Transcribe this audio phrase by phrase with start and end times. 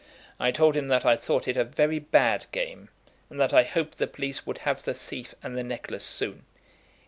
[0.39, 2.89] I told him that I thought it a very bad game,
[3.29, 6.43] and that I hoped the police would have the thief and the necklace soon.